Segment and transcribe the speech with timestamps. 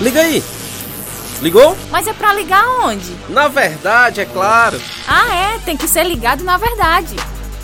[0.00, 0.42] Liga aí!
[1.40, 1.76] Ligou?
[1.90, 3.16] Mas é pra ligar onde?
[3.28, 4.80] Na verdade, é claro.
[5.08, 7.16] Ah, é, tem que ser ligado na verdade.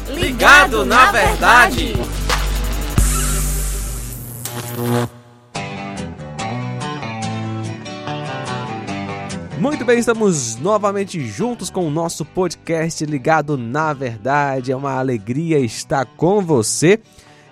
[0.09, 1.93] Ligado, ligado na, na, verdade.
[1.95, 2.19] verdade.
[9.61, 14.71] Muito bem, estamos novamente juntos com o nosso podcast Ligado na Verdade.
[14.71, 17.01] É uma alegria estar com você.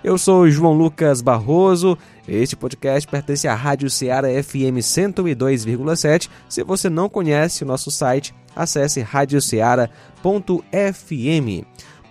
[0.06, 1.98] Eu sou João Lucas Barroso.
[2.28, 6.30] Este podcast pertence à Rádio Ceará FM 102,7.
[6.48, 9.90] Se você não conhece o nosso site, acesse radioceara.fm.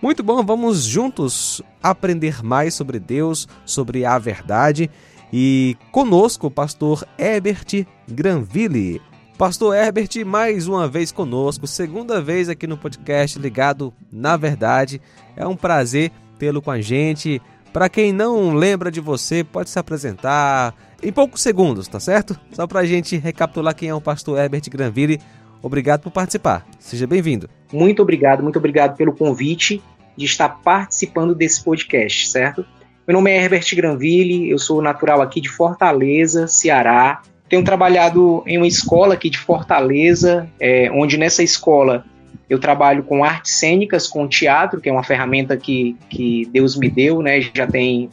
[0.01, 4.91] Muito bom, vamos juntos aprender mais sobre Deus, sobre a verdade.
[5.31, 9.01] E conosco o pastor Herbert Granville.
[9.37, 15.01] Pastor Herbert, mais uma vez conosco, segunda vez aqui no podcast ligado na verdade.
[15.37, 17.41] É um prazer tê-lo com a gente.
[17.75, 22.39] Para quem não lembra de você, pode se apresentar em poucos segundos, tá certo?
[22.53, 25.19] Só para a gente recapitular quem é o pastor Herbert Granville.
[25.61, 26.65] Obrigado por participar.
[26.79, 27.49] Seja bem-vindo.
[27.73, 29.83] Muito obrigado, muito obrigado pelo convite
[30.15, 32.65] de estar participando desse podcast, certo?
[33.05, 37.23] Meu nome é Herbert Granville, eu sou natural aqui de Fortaleza, Ceará.
[37.49, 42.05] Tenho trabalhado em uma escola aqui de Fortaleza, é, onde nessa escola
[42.49, 46.89] eu trabalho com artes cênicas, com teatro, que é uma ferramenta que, que Deus me
[46.89, 47.41] deu, né?
[47.41, 48.09] Já tem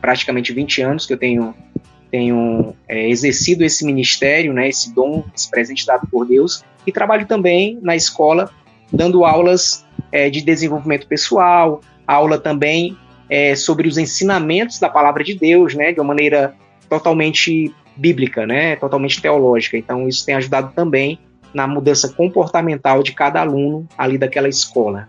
[0.00, 1.54] praticamente 20 anos que eu tenho,
[2.10, 4.68] tenho é, exercido esse ministério, né?
[4.68, 6.64] Esse dom, esse presente dado por Deus.
[6.86, 8.50] E trabalho também na escola,
[8.92, 12.96] dando aulas é, de desenvolvimento pessoal, aula também
[13.28, 15.92] é, sobre os ensinamentos da palavra de Deus, né?
[15.92, 16.54] De uma maneira
[16.88, 19.76] totalmente bíblica, né, totalmente teológica.
[19.76, 21.18] Então isso tem ajudado também
[21.56, 25.08] na mudança comportamental de cada aluno ali daquela escola.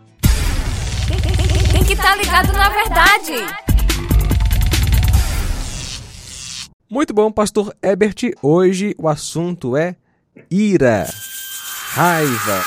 [1.73, 3.33] Tem que estar tá ligado na verdade.
[6.89, 8.31] Muito bom, pastor Ebert.
[8.41, 9.97] Hoje o assunto é
[10.49, 11.05] ira,
[11.91, 12.63] raiva.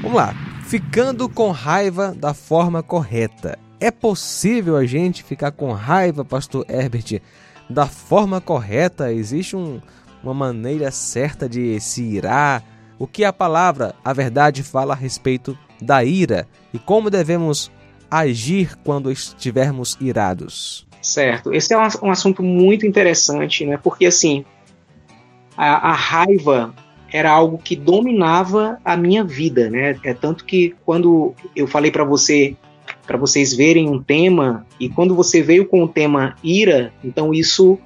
[0.00, 0.34] Vamos lá.
[0.64, 3.58] Ficando com raiva da forma correta.
[3.78, 7.20] É possível a gente ficar com raiva, pastor Herbert,
[7.68, 9.80] da forma correta, existe um,
[10.26, 12.62] uma maneira certa de se irar.
[12.98, 17.70] O que a palavra, a verdade, fala a respeito da ira e como devemos
[18.10, 20.86] agir quando estivermos irados?
[21.02, 23.78] Certo, esse é um, assunto muito interessante, né?
[23.80, 24.44] Porque assim,
[25.56, 26.74] a, a raiva
[27.12, 29.96] era algo que dominava a minha vida, né?
[30.02, 32.56] É tanto que quando eu falei para você
[33.06, 37.78] para vocês verem um tema, e quando você veio com o tema ira, então isso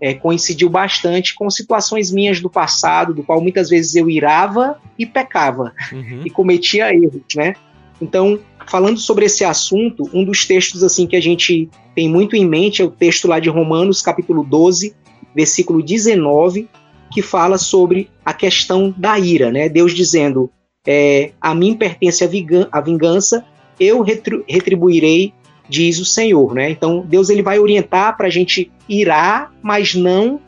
[0.00, 5.06] é, coincidiu bastante com situações minhas do passado, do qual muitas vezes eu irava e
[5.06, 6.22] pecava, uhum.
[6.24, 7.54] e cometia erros, né?
[8.00, 12.46] Então, falando sobre esse assunto, um dos textos assim que a gente tem muito em
[12.46, 14.94] mente é o texto lá de Romanos, capítulo 12,
[15.34, 16.68] versículo 19,
[17.12, 19.68] que fala sobre a questão da ira, né?
[19.68, 20.50] Deus dizendo:
[20.86, 23.44] é, A mim pertence a vingança,
[23.78, 25.32] eu retribuirei,
[25.68, 26.70] diz o Senhor, né?
[26.70, 30.40] Então Deus ele vai orientar para a gente irar, mas não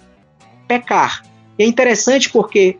[0.68, 1.22] pecar.
[1.58, 2.76] E é interessante porque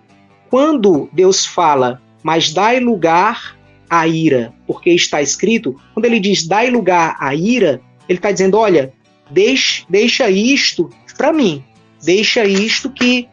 [0.50, 3.56] quando Deus fala, mas dai lugar
[3.88, 8.56] à ira, porque está escrito, quando ele diz dai lugar à ira, ele está dizendo,
[8.58, 8.92] olha,
[9.30, 11.64] deixa, deixa isto para mim,
[12.02, 13.28] deixa isto que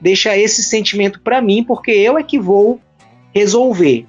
[0.00, 2.80] deixa esse sentimento para mim, porque eu é que vou
[3.34, 4.06] resolver.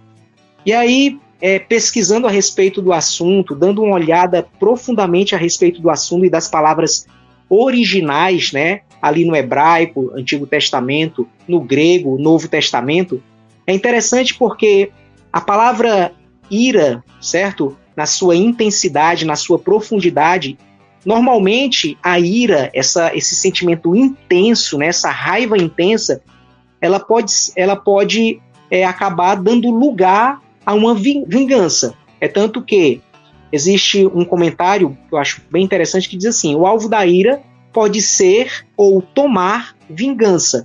[0.65, 5.89] E aí é, pesquisando a respeito do assunto, dando uma olhada profundamente a respeito do
[5.89, 7.07] assunto e das palavras
[7.49, 13.23] originais, né, ali no hebraico, Antigo Testamento, no grego, Novo Testamento,
[13.65, 14.91] é interessante porque
[15.31, 16.11] a palavra
[16.49, 17.77] ira, certo?
[17.95, 20.57] Na sua intensidade, na sua profundidade,
[21.05, 26.21] normalmente a ira, essa, esse sentimento intenso, né, essa raiva intensa,
[26.81, 31.95] ela pode, ela pode é, acabar dando lugar a uma vingança.
[32.21, 33.01] É tanto que
[33.51, 37.41] existe um comentário que eu acho bem interessante que diz assim: o alvo da ira
[37.73, 40.63] pode ser ou tomar vingança,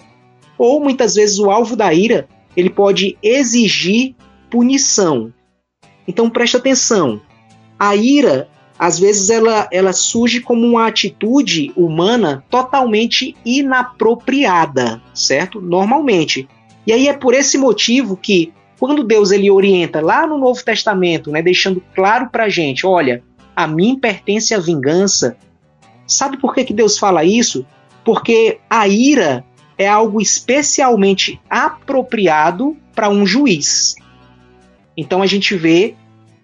[0.58, 4.14] ou muitas vezes o alvo da ira ele pode exigir
[4.50, 5.32] punição.
[6.06, 7.18] Então preste atenção.
[7.78, 8.46] A ira
[8.78, 15.62] às vezes ela, ela surge como uma atitude humana totalmente inapropriada, certo?
[15.62, 16.46] Normalmente.
[16.86, 18.52] E aí é por esse motivo que
[18.84, 23.22] quando Deus ele orienta lá no Novo Testamento, né, deixando claro para a gente, olha,
[23.56, 25.38] a mim pertence a vingança.
[26.06, 27.64] Sabe por que, que Deus fala isso?
[28.04, 29.42] Porque a ira
[29.78, 33.94] é algo especialmente apropriado para um juiz.
[34.94, 35.94] Então a gente vê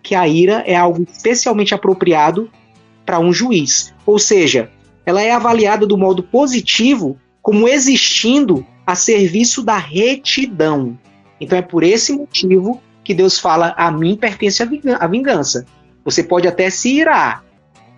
[0.02, 2.50] que a ira é algo especialmente apropriado
[3.04, 3.92] para um juiz.
[4.06, 4.70] Ou seja,
[5.04, 10.98] ela é avaliada do modo positivo como existindo a serviço da retidão.
[11.40, 15.66] Então é por esse motivo que Deus fala: a mim pertence a vingança.
[16.04, 17.44] Você pode até se irar,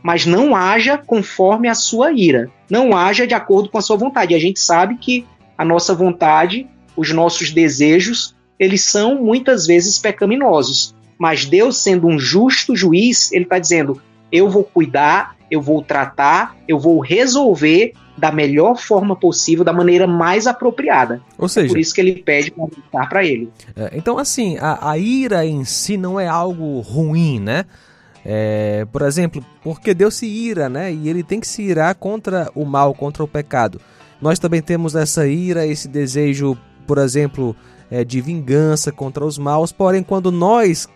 [0.03, 2.51] mas não haja conforme a sua ira.
[2.71, 4.35] Não haja de acordo com a sua vontade.
[4.35, 6.67] A gente sabe que a nossa vontade,
[6.97, 10.95] os nossos desejos, eles são muitas vezes pecaminosos.
[11.19, 14.01] Mas Deus, sendo um justo juiz, ele está dizendo:
[14.31, 20.07] eu vou cuidar, eu vou tratar, eu vou resolver da melhor forma possível, da maneira
[20.07, 21.21] mais apropriada.
[21.37, 22.55] Ou seja, é por isso que ele pede
[22.91, 23.51] para para ele.
[23.77, 27.67] É, então, assim, a, a, ira em si não é algo ruim, né?
[28.25, 30.91] É, por exemplo, porque Deus se ira, né?
[30.91, 33.79] E ele tem que se irar contra o mal, contra o pecado.
[34.23, 36.57] Nós também temos essa ira, esse desejo,
[36.87, 37.55] por exemplo,
[37.91, 39.71] é, de vingança contra os maus.
[39.71, 40.89] Porém, quando nós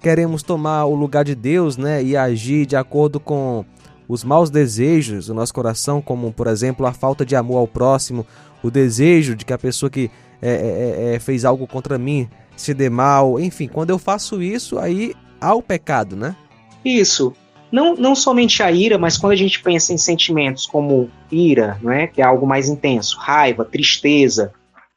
[0.00, 2.02] queremos tomar o lugar de Deus, né?
[2.02, 3.64] E agir de acordo com
[4.08, 8.26] os maus desejos do nosso coração, como por exemplo a falta de amor ao próximo,
[8.62, 10.10] o desejo de que a pessoa que
[10.40, 14.42] é, é, é, é fez algo contra mim se dê mal, enfim, quando eu faço
[14.42, 16.36] isso, aí há o pecado, né?
[16.84, 17.32] Isso.
[17.70, 22.06] Não, não somente a ira, mas quando a gente pensa em sentimentos como ira, né,
[22.06, 24.52] que é algo mais intenso, raiva, tristeza,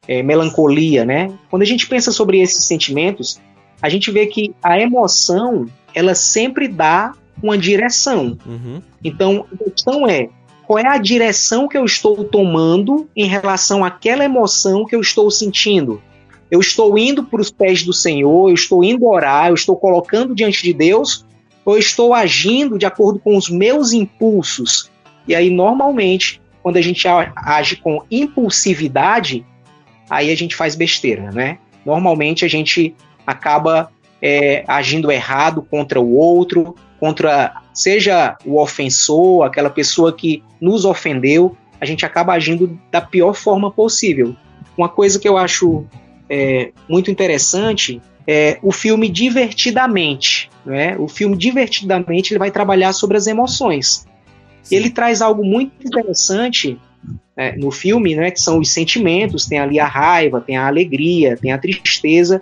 [0.07, 1.31] é, melancolia, né?
[1.49, 3.39] Quando a gente pensa sobre esses sentimentos,
[3.81, 8.37] a gente vê que a emoção ela sempre dá uma direção.
[8.45, 8.81] Uhum.
[9.03, 10.29] Então, a questão é
[10.65, 15.29] qual é a direção que eu estou tomando em relação àquela emoção que eu estou
[15.29, 16.01] sentindo.
[16.49, 20.35] Eu estou indo para os pés do Senhor, eu estou indo orar, eu estou colocando
[20.35, 21.25] diante de Deus,
[21.63, 24.89] ou eu estou agindo de acordo com os meus impulsos.
[25.27, 29.45] E aí, normalmente, quando a gente age com impulsividade,
[30.09, 31.57] aí a gente faz besteira, né?
[31.85, 32.95] Normalmente a gente
[33.25, 33.91] acaba
[34.21, 41.55] é, agindo errado contra o outro, contra seja o ofensor, aquela pessoa que nos ofendeu,
[41.79, 44.35] a gente acaba agindo da pior forma possível.
[44.77, 45.85] Uma coisa que eu acho
[46.29, 50.49] é, muito interessante é o filme Divertidamente.
[50.65, 50.95] Né?
[50.97, 54.05] O filme Divertidamente ele vai trabalhar sobre as emoções.
[54.71, 56.79] Ele traz algo muito interessante
[57.37, 61.37] é, no filme, né, que são os sentimentos, tem ali a raiva, tem a alegria,
[61.37, 62.41] tem a tristeza,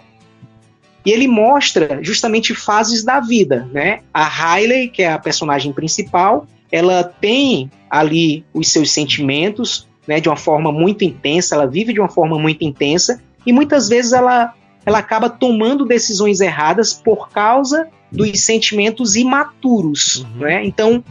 [1.05, 3.99] e ele mostra justamente fases da vida, né?
[4.13, 10.27] A Riley, que é a personagem principal, ela tem ali os seus sentimentos, né, de
[10.27, 14.53] uma forma muito intensa, ela vive de uma forma muito intensa e muitas vezes ela
[14.85, 20.39] ela acaba tomando decisões erradas por causa dos sentimentos imaturos, uhum.
[20.41, 20.65] né?
[20.65, 21.01] Então,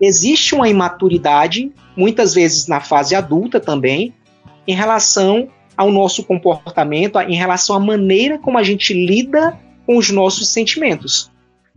[0.00, 4.14] existe uma imaturidade, muitas vezes na fase adulta também,
[4.66, 5.48] em relação
[5.80, 11.30] ao nosso comportamento, em relação à maneira como a gente lida com os nossos sentimentos.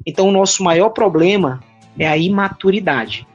[0.06, 1.62] Então, o nosso maior problema
[1.98, 3.26] é a imaturidade.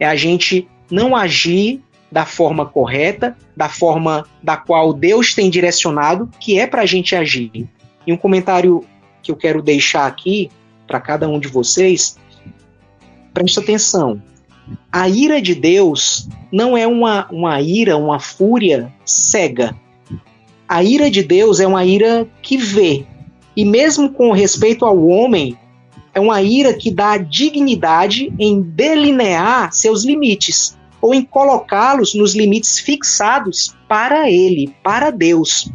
[0.00, 1.80] É a gente não agir
[2.10, 7.14] da forma correta, da forma da qual Deus tem direcionado, que é para a gente
[7.14, 7.68] agir.
[8.04, 8.84] E um comentário
[9.22, 10.50] que eu quero deixar aqui
[10.84, 12.18] para cada um de vocês,
[13.32, 14.20] preste atenção.
[14.90, 19.76] A ira de Deus não é uma, uma ira, uma fúria cega
[20.68, 23.06] a ira de Deus é uma ira que vê.
[23.56, 25.56] E mesmo com respeito ao homem,
[26.14, 32.78] é uma ira que dá dignidade em delinear seus limites ou em colocá-los nos limites
[32.80, 35.70] fixados para ele, para Deus.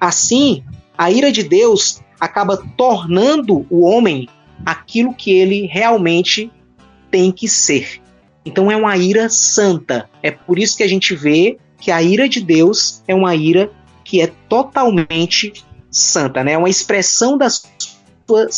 [0.00, 0.62] Assim,
[0.98, 4.28] a ira de Deus acaba tornando o homem
[4.66, 6.50] aquilo que ele realmente
[7.10, 8.00] tem que ser.
[8.44, 10.08] Então é uma ira santa.
[10.22, 13.70] É por isso que a gente vê que a ira de Deus é uma ira
[14.04, 16.52] que é totalmente santa, né?
[16.52, 18.48] É uma expressão da sua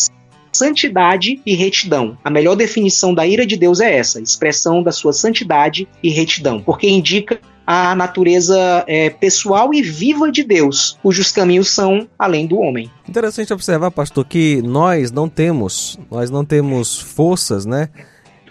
[0.53, 2.17] santidade e retidão.
[2.25, 6.61] A melhor definição da ira de Deus é essa, expressão da sua santidade e retidão,
[6.61, 12.59] porque indica a natureza é, pessoal e viva de Deus, cujos caminhos são além do
[12.59, 12.91] homem.
[13.09, 17.89] Interessante observar, pastor, que nós não temos, nós não temos forças, né,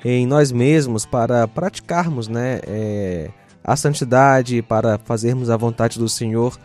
[0.03, 3.29] em nós mesmos para praticarmos, né, é,
[3.63, 6.59] a santidade, para fazermos a vontade do Senhor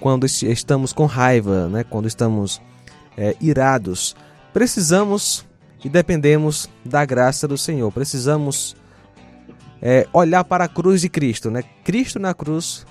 [0.00, 1.84] quando estamos com raiva, né?
[1.84, 2.60] quando estamos
[3.16, 4.14] é, irados.
[4.52, 5.44] Precisamos
[5.84, 7.90] e dependemos da graça do Senhor.
[7.92, 8.76] Precisamos
[9.80, 11.50] é, olhar para a cruz de Cristo.
[11.50, 11.62] Né?
[11.84, 12.86] Cristo na cruz,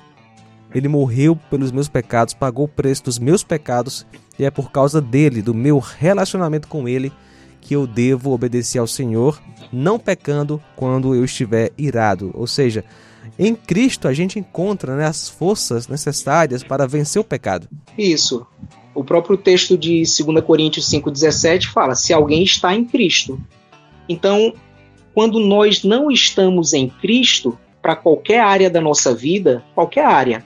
[0.74, 4.06] ele morreu pelos meus pecados, pagou o preço dos meus pecados,
[4.38, 7.12] e é por causa dele, do meu relacionamento com ele,
[7.62, 12.32] que eu devo obedecer ao Senhor, não pecando quando eu estiver irado.
[12.34, 12.84] Ou seja,
[13.38, 17.68] em Cristo a gente encontra né, as forças necessárias para vencer o pecado.
[17.98, 18.46] Isso.
[18.94, 23.40] O próprio texto de 2 Coríntios 5,17 fala: se alguém está em Cristo.
[24.08, 24.54] Então,
[25.14, 30.44] quando nós não estamos em Cristo, para qualquer área da nossa vida, qualquer área,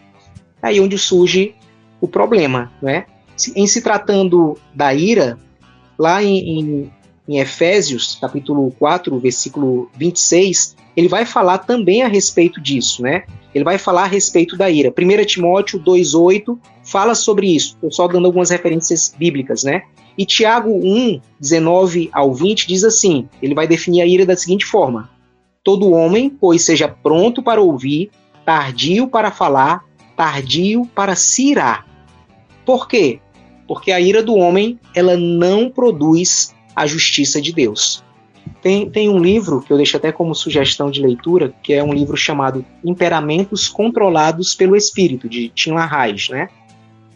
[0.62, 1.56] é aí onde surge
[2.02, 3.06] o problema, né?
[3.56, 5.38] Em se tratando da ira,
[5.98, 6.92] lá em, em,
[7.30, 13.24] em Efésios, capítulo 4, versículo 26, ele vai falar também a respeito disso, né?
[13.54, 14.90] Ele vai falar a respeito da ira.
[14.90, 17.76] 1 Timóteo 2,8 fala sobre isso.
[17.76, 19.84] Estou só dando algumas referências bíblicas, né?
[20.18, 24.66] E Tiago 1, 19 ao 20 diz assim: ele vai definir a ira da seguinte
[24.66, 25.08] forma:
[25.64, 28.10] Todo homem, pois, seja pronto para ouvir,
[28.44, 29.86] tardio para falar,
[30.18, 31.86] tardio para se irar.
[32.66, 33.20] Por quê?
[33.68, 38.02] Porque a ira do homem, ela não produz a justiça de Deus.
[38.62, 41.94] Tem, tem um livro que eu deixo até como sugestão de leitura, que é um
[41.94, 46.48] livro chamado Imperamentos Controlados pelo Espírito, de Tim LaHaye, né?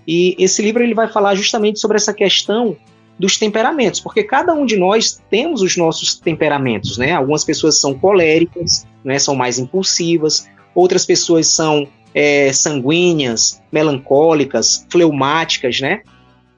[0.06, 2.76] E esse livro ele vai falar justamente sobre essa questão
[3.18, 7.14] dos temperamentos, porque cada um de nós temos os nossos temperamentos, né?
[7.14, 9.18] Algumas pessoas são coléricas, né?
[9.18, 16.02] São mais impulsivas, outras pessoas são é, sanguíneas, melancólicas, fleumáticas, né?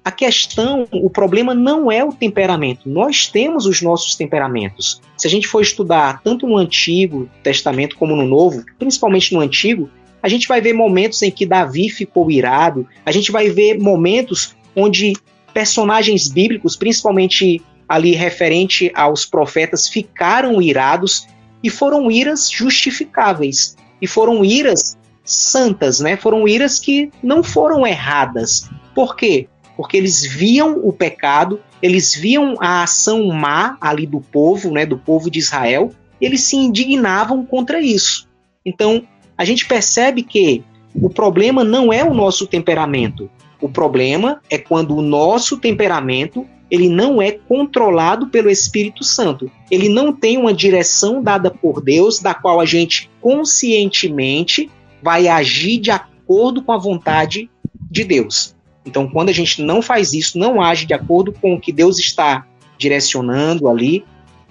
[0.05, 2.87] A questão, o problema não é o temperamento.
[2.87, 5.01] Nós temos os nossos temperamentos.
[5.17, 9.89] Se a gente for estudar tanto no Antigo Testamento como no Novo, principalmente no Antigo,
[10.21, 14.55] a gente vai ver momentos em que Davi ficou irado, a gente vai ver momentos
[14.75, 15.13] onde
[15.51, 17.59] personagens bíblicos, principalmente
[17.89, 21.25] ali referente aos profetas, ficaram irados
[21.63, 23.75] e foram iras justificáveis.
[23.99, 26.15] E foram iras santas, né?
[26.15, 28.69] Foram iras que não foram erradas.
[28.93, 29.47] Por quê?
[29.75, 34.97] Porque eles viam o pecado, eles viam a ação má ali do povo, né, do
[34.97, 38.27] povo de Israel, e eles se indignavam contra isso.
[38.65, 39.03] Então,
[39.37, 40.63] a gente percebe que
[40.93, 43.29] o problema não é o nosso temperamento.
[43.61, 49.51] O problema é quando o nosso temperamento ele não é controlado pelo Espírito Santo.
[49.69, 54.69] Ele não tem uma direção dada por Deus, da qual a gente conscientemente
[55.01, 57.49] vai agir de acordo com a vontade
[57.89, 58.54] de Deus.
[58.85, 61.97] Então, quando a gente não faz isso, não age de acordo com o que Deus
[61.97, 62.45] está
[62.77, 64.05] direcionando ali,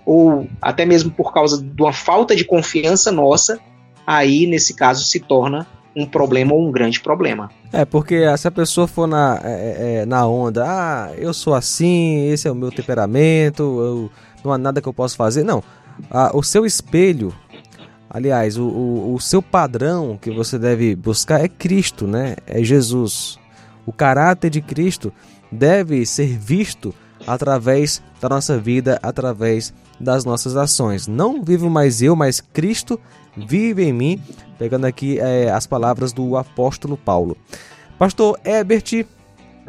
[0.04, 3.58] ou até mesmo por causa de uma falta de confiança nossa,
[4.06, 7.50] aí nesse caso se torna um problema ou um grande problema.
[7.72, 11.54] É, porque se a pessoa for na, é, é, é, na onda, ah, eu sou
[11.54, 14.10] assim, esse é o meu temperamento, eu,
[14.44, 15.44] não há nada que eu possa fazer.
[15.44, 15.62] Não,
[16.10, 17.32] ah, o seu espelho,
[18.10, 22.36] aliás, o, o, o seu padrão que você deve buscar é Cristo, né?
[22.46, 23.38] É Jesus.
[23.86, 25.12] O caráter de Cristo
[25.50, 26.94] deve ser visto
[27.26, 31.06] através da nossa vida, através das nossas ações.
[31.06, 33.00] Não vivo mais eu, mas Cristo
[33.36, 34.22] vive em mim.
[34.58, 37.36] Pegando aqui é, as palavras do apóstolo Paulo.
[37.98, 39.06] Pastor Ebert,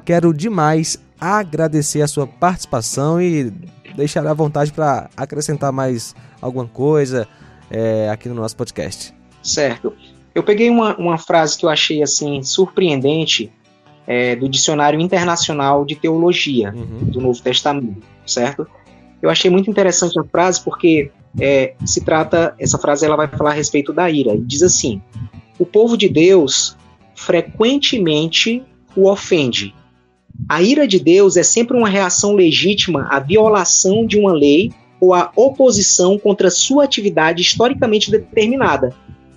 [0.03, 3.51] quero demais agradecer a sua participação e
[3.95, 7.27] deixar à vontade para acrescentar mais alguma coisa
[7.69, 9.13] é, aqui no nosso podcast.
[9.41, 9.93] Certo.
[10.34, 13.51] Eu peguei uma, uma frase que eu achei assim surpreendente
[14.08, 17.06] é, do Dicionário Internacional de Teologia uhum.
[17.06, 18.68] do Novo Testamento, certo?
[19.22, 23.52] Eu achei muito interessante a frase porque é, se trata, essa frase ela vai falar
[23.52, 24.36] a respeito da ira.
[24.36, 25.02] E diz assim:
[25.58, 26.78] o povo de Deus
[27.16, 28.64] frequentemente
[28.96, 29.74] o ofende.
[30.50, 35.14] A ira de Deus é sempre uma reação legítima à violação de uma lei ou
[35.14, 38.94] à oposição contra sua atividade historicamente determinada,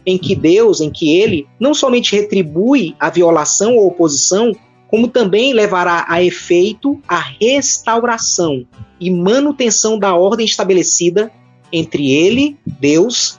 [0.09, 5.53] em que Deus, em que ele não somente retribui a violação ou oposição, como também
[5.53, 8.67] levará a efeito a restauração
[8.99, 11.31] e manutenção da ordem estabelecida
[11.71, 13.39] entre ele, Deus,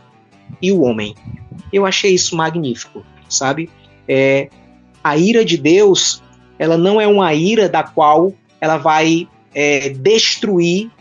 [0.62, 1.16] e o homem.
[1.74, 3.68] Eu achei isso magnífico, sabe?
[4.08, 4.50] É,
[5.04, 6.22] a ira de Deus,
[6.60, 10.92] ela não é uma ira da qual ela vai é, destruir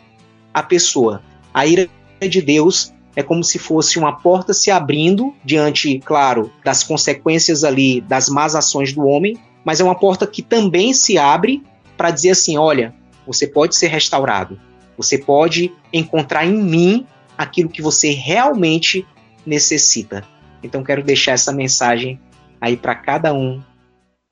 [0.55, 1.23] a pessoa.
[1.53, 1.91] A ira
[2.27, 8.01] de Deus é como se fosse uma porta se abrindo diante, claro, das consequências ali
[8.01, 11.61] das más ações do homem, mas é uma porta que também se abre
[11.97, 12.95] para dizer assim: olha,
[13.27, 14.57] você pode ser restaurado,
[14.97, 17.05] você pode encontrar em mim
[17.37, 19.05] aquilo que você realmente
[19.45, 20.23] necessita.
[20.63, 22.21] Então quero deixar essa mensagem
[22.61, 23.61] aí para cada um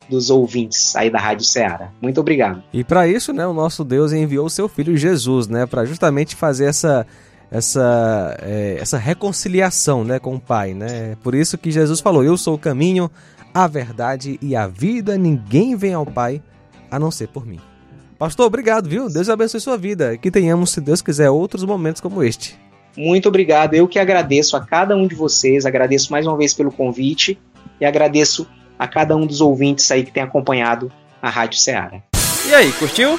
[0.09, 1.91] dos ouvintes aí da Rádio Ceará.
[2.01, 2.63] Muito obrigado.
[2.73, 6.37] E para isso, né, o nosso Deus enviou o seu filho Jesus, né, para justamente
[6.37, 7.05] fazer essa
[7.51, 10.75] essa, é, essa reconciliação né, com o Pai.
[10.75, 11.17] Né?
[11.23, 13.11] Por isso que Jesus falou: Eu sou o caminho,
[13.55, 16.43] a verdade e a vida, ninguém vem ao Pai
[16.91, 17.61] a não ser por mim.
[18.19, 19.11] Pastor, obrigado, viu?
[19.11, 20.17] Deus abençoe sua vida.
[20.17, 22.59] Que tenhamos, se Deus quiser, outros momentos como este.
[22.97, 23.75] Muito obrigado.
[23.75, 27.39] Eu que agradeço a cada um de vocês, agradeço mais uma vez pelo convite
[27.79, 28.49] e agradeço
[28.79, 32.03] a cada um dos ouvintes aí que tem acompanhado a Rádio Ceará.
[32.49, 33.19] E aí, curtiu?